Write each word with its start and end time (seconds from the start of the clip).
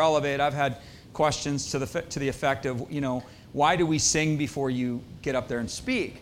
Elevate, 0.00 0.40
I've 0.40 0.54
had 0.54 0.78
questions 1.12 1.70
to 1.70 1.78
the, 1.78 2.02
to 2.02 2.18
the 2.18 2.28
effect 2.28 2.66
of, 2.66 2.90
you 2.90 3.00
know, 3.00 3.22
why 3.52 3.76
do 3.76 3.86
we 3.86 3.98
sing 3.98 4.36
before 4.36 4.70
you 4.70 5.02
get 5.22 5.34
up 5.34 5.48
there 5.48 5.58
and 5.58 5.70
speak? 5.70 6.20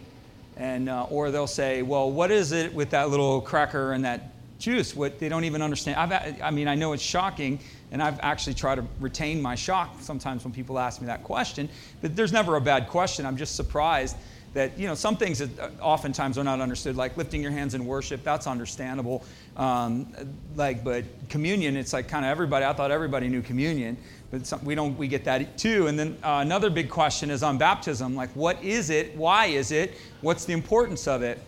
And, 0.57 0.89
uh, 0.89 1.07
or 1.11 1.31
they'll 1.31 1.47
say, 1.47 1.83
well, 1.83 2.11
what 2.11 2.31
is 2.31 2.53
it 2.53 2.73
with 2.73 2.91
that 2.91 3.11
little 3.11 3.41
cracker 3.41 3.93
and 3.93 4.05
that 4.05 4.31
juice? 4.59 4.95
What 4.95 5.19
they 5.19 5.29
don't 5.29 5.45
even 5.45 5.63
understand. 5.63 5.97
I've, 5.97 6.41
I 6.41 6.51
mean, 6.51 6.69
I 6.69 6.77
know 6.77 6.93
it's 6.93 7.03
shocking, 7.03 7.59
and 7.91 8.01
I've 8.01 8.21
actually 8.21 8.55
tried 8.55 8.77
to 8.77 8.87
retain 9.01 9.43
my 9.43 9.57
shock 9.57 9.97
sometimes 10.01 10.45
when 10.45 10.53
people 10.53 10.79
ask 10.79 11.01
me 11.01 11.09
that 11.09 11.25
question, 11.25 11.69
but 12.01 12.15
there's 12.15 12.33
never 12.33 12.55
a 12.55 12.61
bad 12.61 12.89
question. 12.89 13.27
I'm 13.27 13.37
just 13.37 13.57
surprised 13.57 14.17
that 14.55 14.79
you 14.79 14.87
know 14.87 14.95
some 14.95 15.17
things 15.17 15.39
that 15.39 15.59
uh, 15.59 15.69
oftentimes 15.81 16.39
are 16.39 16.45
not 16.45 16.61
understood 16.61 16.97
like 16.97 17.17
lifting 17.17 17.43
your 17.43 17.51
hands 17.51 17.75
in 17.75 17.85
worship 17.85 18.25
that's 18.25 18.47
understandable. 18.47 19.25
Um, 19.57 20.13
like 20.57 20.83
but 20.83 21.05
communion 21.29 21.77
it's 21.77 21.93
like 21.93 22.09
kind 22.09 22.25
of 22.25 22.31
everybody 22.31 22.65
i 22.65 22.73
thought 22.73 22.91
everybody 22.91 23.29
knew 23.29 23.41
communion 23.41 23.97
but 24.31 24.47
some, 24.47 24.65
we 24.65 24.75
don't 24.75 24.97
we 24.99 25.07
get 25.07 25.25
that 25.27 25.57
too. 25.59 25.87
And 25.87 25.97
then 25.97 26.17
uh, 26.25 26.41
another 26.43 26.71
big 26.71 26.89
question 26.89 27.31
is 27.31 27.43
on 27.43 27.59
baptism 27.59 28.17
like 28.17 28.31
what 28.31 28.63
is 28.65 28.91
it? 28.91 29.17
Why 29.17 29.47
is 29.47 29.71
it? 29.71 29.95
What's 30.23 30.45
the 30.45 30.55
importance 30.55 31.07
of 31.07 31.23
it? 31.23 31.39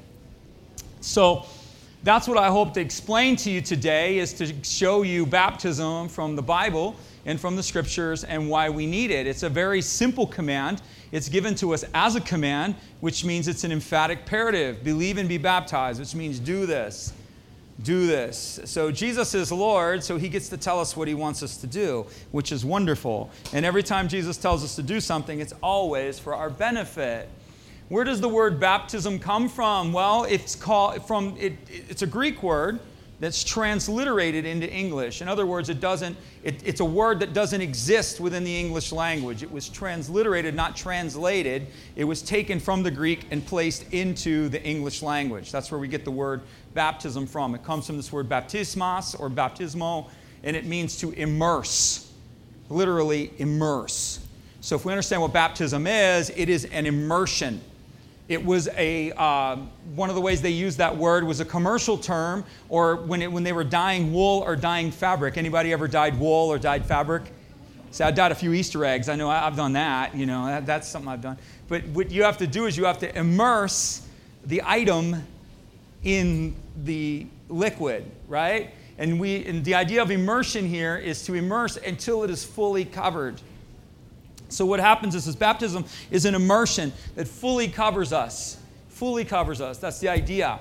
So 1.01 1.47
that's 2.03 2.29
what 2.29 2.39
i 2.39 2.49
hope 2.49 2.73
to 2.75 2.81
explain 2.81 3.35
to 3.35 3.51
you 3.51 3.61
today 3.61 4.19
is 4.19 4.33
to 4.33 4.53
show 4.63 5.03
you 5.03 5.27
baptism 5.27 6.09
from 6.09 6.37
the 6.37 6.43
bible 6.43 6.95
and 7.27 7.39
from 7.39 7.57
the 7.57 7.63
scriptures 7.63 8.25
and 8.25 8.49
why 8.49 8.71
we 8.71 8.87
need 8.87 9.11
it 9.11 9.27
it's 9.27 9.43
a 9.43 9.51
very 9.51 9.83
simple 9.83 10.27
command 10.27 10.81
it's 11.13 11.29
given 11.29 11.55
to 11.57 11.73
us 11.73 11.85
as 11.95 12.17
a 12.17 12.21
command, 12.21 12.75
which 13.01 13.25
means 13.25 13.49
it's 13.49 13.65
an 13.65 13.73
emphatic 13.73 14.21
imperative. 14.21 14.83
Believe 14.83 15.19
and 15.19 15.29
be 15.29 15.39
baptized, 15.39 16.01
which 16.01 16.15
means 16.15 16.39
do 16.39 16.67
this. 16.67 17.13
Do 17.83 18.07
this. 18.07 18.61
So 18.65 18.91
Jesus 18.91 19.35
is 19.35 19.53
Lord, 19.53 20.03
so 20.03 20.17
he 20.17 20.29
gets 20.29 20.49
to 20.49 20.57
tell 20.57 20.81
us 20.81 20.97
what 20.97 21.09
he 21.09 21.15
wants 21.15 21.43
us 21.43 21.59
to 21.59 21.67
do, 21.67 22.07
which 22.33 22.51
is 22.51 22.65
wonderful. 22.65 23.31
And 23.53 23.67
every 23.67 23.83
time 23.83 24.09
Jesus 24.09 24.37
tells 24.37 24.65
us 24.65 24.77
to 24.77 24.83
do 24.83 24.99
something, 24.99 25.41
it's 25.41 25.53
always 25.63 26.19
for 26.19 26.35
our 26.35 26.51
benefit. 26.51 27.29
Where 27.89 28.03
does 28.03 28.21
the 28.21 28.29
word 28.29 28.59
baptism 28.59 29.19
come 29.19 29.49
from? 29.49 29.93
Well, 29.93 30.25
it's 30.25 30.57
called 30.57 31.07
from 31.07 31.37
it, 31.39 31.53
it's 31.69 32.03
a 32.03 32.07
Greek 32.07 32.43
word 32.43 32.81
that's 33.19 33.43
transliterated 33.43 34.45
into 34.45 34.71
English. 34.71 35.23
In 35.23 35.29
other 35.29 35.47
words, 35.47 35.71
it 35.71 35.81
doesn't, 35.81 36.17
it, 36.43 36.63
it's 36.65 36.81
a 36.81 36.85
word 36.85 37.21
that 37.21 37.33
doesn't 37.33 37.61
exist 37.61 38.21
within 38.21 38.45
the 38.45 38.55
English 38.55 38.93
language. 38.93 39.43
It 39.43 39.51
was 39.51 39.69
transliterated, 39.69 40.55
not 40.55 40.77
translated. 40.77 41.67
It 41.97 42.05
was 42.05 42.21
taken 42.21 42.61
from 42.61 42.83
the 42.83 42.91
Greek 42.91 43.27
and 43.31 43.45
placed 43.45 43.91
into 43.93 44.49
the 44.51 44.63
English 44.63 45.03
language. 45.03 45.51
That's 45.51 45.71
where 45.71 45.81
we 45.81 45.89
get 45.89 46.05
the 46.05 46.11
word 46.11 46.43
baptism 46.75 47.27
from. 47.27 47.55
It 47.55 47.65
comes 47.65 47.87
from 47.87 47.97
this 47.97 48.13
word 48.13 48.29
baptismos 48.29 49.19
or 49.19 49.31
baptismo, 49.31 50.11
and 50.43 50.55
it 50.55 50.67
means 50.67 50.99
to 50.99 51.13
immerse, 51.13 52.13
literally 52.69 53.33
immerse. 53.39 54.21
So 54.61 54.77
if 54.77 54.85
we 54.85 54.93
understand 54.93 55.23
what 55.23 55.33
baptism 55.33 55.87
is, 55.87 56.31
it 56.37 56.51
is 56.51 56.67
an 56.67 56.85
immersion. 56.85 57.63
It 58.29 58.45
was 58.45 58.69
a, 58.77 59.13
uh, 59.13 59.57
one 59.95 60.09
of 60.09 60.17
the 60.17 60.21
ways 60.21 60.43
they 60.43 60.51
used 60.51 60.79
that 60.79 60.97
word 60.97 61.23
was 61.23 61.39
a 61.39 61.45
commercial 61.45 61.97
term, 61.97 62.45
or 62.69 62.97
when, 62.97 63.23
it, 63.23 63.31
when 63.31 63.45
they 63.45 63.53
were 63.53 63.63
dyeing 63.63 64.13
wool 64.13 64.43
or 64.45 64.57
dyeing 64.57 64.91
fabric. 64.91 65.37
Anybody 65.37 65.73
ever 65.73 65.87
dyed 65.87 66.19
wool 66.19 66.49
or 66.49 66.59
dyed 66.59 66.85
fabric? 66.85 67.23
See, 67.93 68.03
I 68.03 68.11
dyed 68.11 68.33
a 68.33 68.35
few 68.35 68.53
Easter 68.53 68.85
eggs. 68.85 69.09
I 69.09 69.15
know 69.15 69.31
I've 69.31 69.57
done 69.57 69.75
that. 69.75 70.15
You 70.15 70.27
know, 70.27 70.47
that, 70.47 70.67
that's 70.67 70.89
something 70.89 71.09
I've 71.09 71.21
done. 71.21 71.39
But 71.69 71.85
what 71.89 72.11
you 72.11 72.25
have 72.25 72.39
to 72.39 72.47
do 72.47 72.67
is 72.67 72.77
you 72.77 72.85
have 72.85 72.99
to 72.99 73.19
immerse 73.19 74.07
the 74.45 74.63
item 74.65 75.25
in 76.03 76.57
the 76.85 77.27
liquid, 77.49 78.11
right? 78.29 78.75
And 78.99 79.21
we, 79.21 79.45
and 79.45 79.65
the 79.65 79.75
idea 79.75 80.03
of 80.03 80.11
immersion 80.11 80.67
here 80.67 80.97
is 80.97 81.25
to 81.27 81.35
immerse 81.35 81.77
until 81.77 82.25
it 82.25 82.31
is 82.31 82.45
fully 82.45 82.85
covered. 82.85 83.41
So, 84.49 84.65
what 84.65 84.81
happens 84.81 85.15
is, 85.15 85.27
is 85.27 85.37
baptism 85.37 85.85
is 86.11 86.25
an 86.25 86.35
immersion 86.35 86.93
that 87.15 87.27
fully 87.27 87.69
covers 87.69 88.13
us. 88.13 88.59
Fully 88.89 89.25
covers 89.25 89.61
us. 89.61 89.79
That's 89.79 89.99
the 89.99 90.09
idea. 90.09 90.59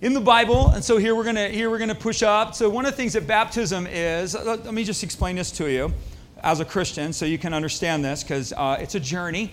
In 0.00 0.12
the 0.12 0.20
Bible, 0.20 0.70
and 0.70 0.84
so 0.84 0.98
here 0.98 1.14
we're 1.14 1.24
gonna 1.24 1.48
here 1.48 1.70
we're 1.70 1.78
gonna 1.78 1.94
push 1.94 2.22
up. 2.22 2.54
So 2.54 2.68
one 2.68 2.84
of 2.84 2.90
the 2.90 2.96
things 2.96 3.14
that 3.14 3.26
baptism 3.26 3.86
is, 3.86 4.34
let, 4.34 4.64
let 4.64 4.74
me 4.74 4.84
just 4.84 5.02
explain 5.02 5.36
this 5.36 5.50
to 5.52 5.70
you 5.70 5.92
as 6.42 6.60
a 6.60 6.64
Christian, 6.64 7.12
so 7.12 7.24
you 7.24 7.38
can 7.38 7.54
understand 7.54 8.04
this, 8.04 8.22
because 8.22 8.52
uh, 8.52 8.76
it's 8.78 8.94
a 8.94 9.00
journey. 9.00 9.52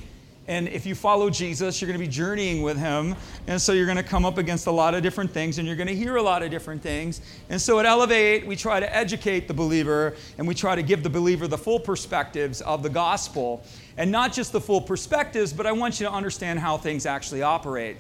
And 0.52 0.68
if 0.68 0.86
you 0.86 0.96
follow 0.96 1.30
Jesus, 1.30 1.80
you're 1.80 1.88
going 1.88 1.98
to 1.98 2.06
be 2.06 2.12
journeying 2.12 2.62
with 2.62 2.78
him. 2.78 3.16
And 3.48 3.60
so 3.62 3.72
you're 3.72 3.86
going 3.86 3.96
to 3.96 4.04
come 4.04 4.26
up 4.26 4.38
against 4.38 4.68
a 4.68 4.72
lot 4.72 4.94
of 4.94 5.02
different 5.02 5.32
things 5.32 5.60
and 5.60 5.66
you're 5.66 5.78
going 5.78 5.88
to 5.88 5.96
hear 5.96 6.18
a 6.18 6.22
lot 6.22 6.44
of 6.44 6.52
different 6.52 6.82
things. 6.82 7.22
And 7.50 7.60
so 7.62 7.80
at 7.80 7.86
Elevate, 7.86 8.46
we 8.46 8.58
try 8.58 8.82
to 8.82 8.94
educate 8.94 9.48
the 9.48 9.54
believer 9.54 10.14
and 10.38 10.46
we 10.46 10.54
try 10.54 10.76
to 10.76 10.84
give 10.84 11.04
the 11.04 11.10
believer 11.10 11.48
the 11.48 11.58
full 11.58 11.80
perspectives 11.80 12.60
of 12.60 12.84
the 12.84 12.90
gospel. 12.90 13.64
And 13.96 14.12
not 14.12 14.34
just 14.34 14.52
the 14.52 14.60
full 14.60 14.82
perspectives, 14.82 15.54
but 15.54 15.66
I 15.66 15.72
want 15.72 16.02
you 16.02 16.06
to 16.06 16.12
understand 16.12 16.60
how 16.60 16.78
things 16.78 17.06
actually 17.06 17.44
operate. 17.44 17.96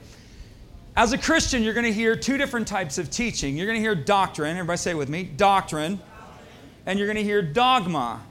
As 0.98 1.14
a 1.14 1.18
Christian, 1.18 1.64
you're 1.64 1.74
going 1.74 1.86
to 1.86 1.94
hear 1.94 2.18
two 2.18 2.38
different 2.38 2.68
types 2.68 2.98
of 2.98 3.10
teaching. 3.10 3.56
You're 3.56 3.68
going 3.68 3.78
to 3.78 3.82
hear 3.82 3.96
doctrine, 3.96 4.58
everybody 4.58 4.76
say 4.76 4.92
it 4.92 4.98
with 4.98 5.08
me 5.08 5.24
doctrine, 5.24 6.02
and 6.86 7.00
you're 7.00 7.08
going 7.08 7.16
to 7.16 7.24
hear 7.24 7.42
dogma. 7.42 8.22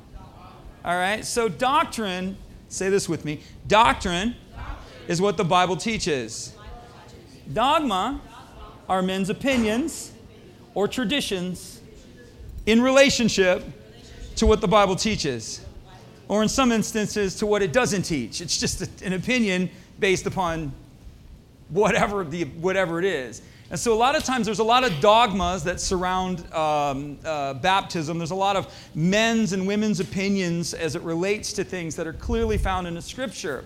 All 0.85 0.95
right? 0.95 1.25
So, 1.25 1.49
doctrine 1.49 2.37
Say 2.71 2.89
this 2.89 3.09
with 3.09 3.25
me. 3.25 3.41
Doctrine 3.67 4.37
is 5.09 5.21
what 5.21 5.37
the 5.37 5.45
Bible 5.45 5.77
teaches. 5.77 6.55
Dogma 7.53 8.21
are 8.89 9.03
men's 9.03 9.29
opinions 9.29 10.13
or 10.75 10.87
traditions 10.87 11.81
in 12.67 12.81
relationship 12.81 13.65
to 14.37 14.47
what 14.47 14.61
the 14.61 14.69
Bible 14.69 14.95
teaches, 14.95 15.61
or 16.29 16.45
in 16.45 16.49
some 16.49 16.71
instances, 16.71 17.35
to 17.35 17.47
what 17.47 17.61
it 17.61 17.73
doesn't 17.73 18.03
teach. 18.03 18.41
It's 18.41 18.59
just 18.59 19.03
an 19.03 19.15
opinion 19.15 19.69
based 19.99 20.27
upon 20.27 20.73
whatever, 21.71 22.23
the, 22.23 22.45
whatever 22.45 23.01
it 23.01 23.05
is. 23.05 23.43
And 23.71 23.79
so, 23.79 23.93
a 23.93 23.95
lot 23.95 24.17
of 24.17 24.25
times, 24.25 24.47
there's 24.47 24.59
a 24.59 24.65
lot 24.65 24.83
of 24.83 25.01
dogmas 25.01 25.63
that 25.65 25.81
surround 25.81 26.41
um, 26.53 27.19
uh, 27.25 27.55
baptism. 27.55 28.19
There's 28.19 28.33
a 28.33 28.35
lot 28.35 28.57
of 28.57 28.73
men's 28.97 29.53
and 29.53 29.65
women's 29.65 30.01
opinions 30.01 30.75
as 30.75 30.97
it 30.97 31.03
relates 31.03 31.53
to 31.53 31.63
things 31.63 31.95
that 31.95 32.07
are 32.07 32.13
clearly 32.13 32.59
found 32.59 32.89
in 32.89 32.95
the 32.95 33.03
scripture. 33.03 33.65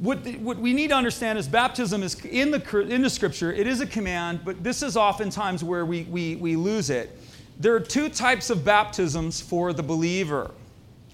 What, 0.00 0.24
the, 0.24 0.36
what 0.38 0.58
we 0.58 0.72
need 0.72 0.88
to 0.88 0.96
understand 0.96 1.38
is 1.38 1.46
baptism 1.46 2.02
is 2.02 2.14
in 2.24 2.50
the, 2.50 2.80
in 2.88 3.02
the 3.02 3.10
scripture, 3.10 3.52
it 3.52 3.66
is 3.66 3.80
a 3.80 3.86
command, 3.86 4.40
but 4.44 4.62
this 4.62 4.82
is 4.82 4.96
oftentimes 4.96 5.62
where 5.62 5.84
we, 5.84 6.02
we, 6.04 6.36
we 6.36 6.54
lose 6.54 6.90
it. 6.90 7.16
There 7.58 7.74
are 7.74 7.80
two 7.80 8.08
types 8.08 8.50
of 8.50 8.64
baptisms 8.64 9.40
for 9.40 9.72
the 9.72 9.82
believer. 9.82 10.52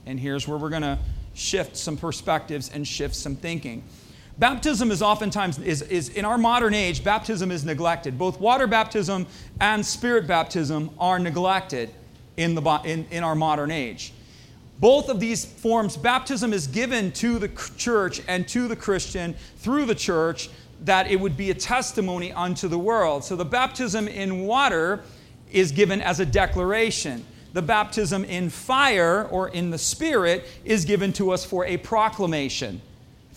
And 0.05 0.21
here's 0.21 0.47
where 0.47 0.59
we're 0.59 0.69
going 0.69 0.83
to 0.83 0.99
shift 1.33 1.77
some 1.77 1.97
perspectives 1.97 2.71
and 2.75 2.87
shift 2.87 3.15
some 3.15 3.37
thinking. 3.37 3.83
Baptism 4.37 4.91
is 4.91 5.01
oftentimes, 5.01 5.59
is, 5.61 5.83
is 5.83 6.09
in 6.09 6.25
our 6.25 6.39
modern 6.39 6.75
age, 6.75 7.05
baptism 7.05 7.53
is 7.53 7.65
neglected. 7.65 8.19
Both 8.19 8.41
water 8.41 8.67
baptism 8.67 9.27
and 9.61 9.87
spirit 9.87 10.27
baptism 10.27 10.91
are 10.99 11.21
neglected 11.21 11.91
in, 12.37 12.57
the, 12.57 12.63
in, 12.85 13.07
in 13.13 13.23
our 13.23 13.37
modern 13.37 13.71
age. 13.71 14.13
Both 14.81 15.09
of 15.09 15.21
these 15.21 15.45
forms, 15.45 15.97
baptism 15.97 16.53
is 16.53 16.67
given 16.67 17.13
to 17.13 17.39
the 17.39 17.49
church 17.77 18.23
and 18.27 18.47
to 18.49 18.67
the 18.67 18.75
Christian 18.75 19.37
through 19.59 19.85
the 19.85 19.95
church 19.95 20.51
that 20.81 21.09
it 21.09 21.21
would 21.21 21.37
be 21.37 21.51
a 21.51 21.55
testimony 21.55 22.33
unto 22.33 22.67
the 22.67 22.79
world. 22.79 23.23
So 23.23 23.37
the 23.37 23.45
baptism 23.45 24.09
in 24.09 24.47
water 24.47 25.05
is 25.53 25.71
given 25.71 26.01
as 26.01 26.19
a 26.19 26.27
declaration. 26.27 27.25
The 27.53 27.63
baptism 27.63 28.25
in 28.25 28.51
fire 28.51 29.29
or 29.31 29.49
in 29.51 29.71
the 29.71 29.79
Spirit 29.79 30.45
is 30.65 30.85
given 30.85 31.13
to 31.15 31.31
us 31.31 31.45
for 31.45 31.65
a 31.67 31.77
proclamation 31.77 32.83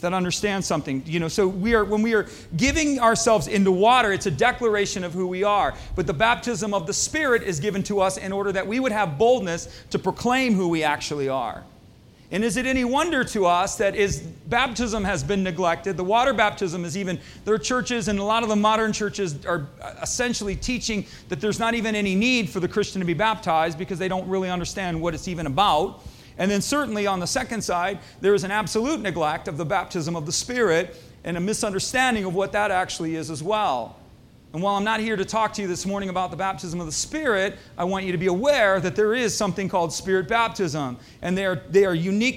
that 0.02 0.14
understand 0.14 0.64
something. 0.64 1.04
You 1.06 1.20
know, 1.20 1.28
so 1.28 1.48
we 1.48 1.74
are 1.74 1.84
when 1.84 2.02
we 2.02 2.14
are 2.14 2.28
giving 2.56 3.00
ourselves 3.00 3.48
into 3.48 3.72
water, 3.72 4.14
it's 4.14 4.26
a 4.26 4.32
declaration 4.32 5.04
of 5.04 5.14
who 5.14 5.28
we 5.28 5.44
are. 5.44 5.74
But 5.96 6.08
the 6.08 6.14
baptism 6.14 6.74
of 6.74 6.88
the 6.88 6.94
Spirit 6.94 7.44
is 7.44 7.60
given 7.60 7.84
to 7.84 8.02
us 8.02 8.18
in 8.18 8.32
order 8.32 8.52
that 8.52 8.68
we 8.68 8.80
would 8.80 8.92
have 8.92 9.18
boldness 9.18 9.68
to 9.92 10.00
proclaim 10.00 10.54
who 10.54 10.68
we 10.70 10.84
actually 10.84 11.30
are. 11.30 11.64
And 12.30 12.44
is 12.44 12.58
it 12.58 12.66
any 12.66 12.84
wonder 12.84 13.24
to 13.24 13.46
us 13.46 13.78
that 13.78 13.96
is 13.96 14.20
baptism 14.20 15.06
has 15.06 15.24
been 15.24 15.44
neglected? 15.44 15.96
The 15.96 16.04
water 16.04 16.34
baptism 16.34 16.84
is 16.84 16.98
even 16.98 17.20
there 17.46 17.54
are 17.54 17.60
churches 17.60 18.10
and 18.10 18.20
a 18.20 18.24
lot 18.24 18.44
of 18.44 18.50
the 18.50 18.56
modern 18.56 18.92
churches 18.92 19.46
are 19.46 19.68
essentially 20.02 20.56
teaching 20.58 21.06
that 21.30 21.40
there's 21.40 21.58
not 21.58 21.74
even 21.74 21.96
any 21.96 22.16
need 22.16 22.50
for 22.50 22.60
the 22.60 22.68
Christian 22.68 23.00
to 23.00 23.06
be 23.06 23.14
baptized 23.14 23.78
because 23.78 23.98
they 23.98 24.10
don't 24.10 24.28
really 24.28 24.50
understand 24.50 25.00
what 25.00 25.14
it's 25.14 25.30
even 25.30 25.48
about. 25.48 26.02
And 26.38 26.50
then, 26.52 26.62
certainly, 26.62 27.08
on 27.08 27.20
the 27.20 27.28
second 27.28 27.62
side, 27.62 28.00
there 28.22 28.34
is 28.34 28.44
an 28.44 28.52
absolute 28.52 29.00
neglect 29.02 29.48
of 29.48 29.58
the 29.58 29.66
baptism 29.66 30.16
of 30.16 30.26
the 30.26 30.32
Spirit 30.32 30.96
and 31.24 31.36
a 31.36 31.40
misunderstanding 31.40 32.26
of 32.26 32.36
what 32.36 32.52
that 32.52 32.72
actually 32.72 33.16
is 33.16 33.32
as 33.32 33.42
well. 33.42 33.98
And 34.54 34.64
while 34.64 34.76
I'm 34.76 34.84
not 34.84 35.00
here 35.00 35.16
to 35.16 35.26
talk 35.26 35.54
to 35.54 35.62
you 35.62 35.68
this 35.68 35.86
morning 35.86 36.10
about 36.10 36.32
the 36.32 36.38
baptism 36.38 36.80
of 36.80 36.86
the 36.86 36.92
Spirit, 36.92 37.58
I 37.78 37.84
want 37.84 38.06
you 38.06 38.12
to 38.12 38.18
be 38.18 38.28
aware 38.28 38.80
that 38.80 38.96
there 38.96 39.14
is 39.14 39.36
something 39.36 39.68
called 39.68 39.92
Spirit 39.92 40.28
baptism. 40.28 40.98
And 41.22 41.38
they 41.38 41.46
are, 41.46 41.62
they 41.70 41.86
are 41.86 41.94
uniquely 41.94 42.28